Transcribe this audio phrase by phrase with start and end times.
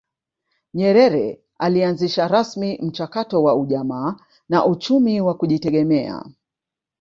[0.73, 4.15] Nyerere alianzisha rasmi mchakato wa ujamaa
[4.49, 6.23] na uchumi wa kujitegemea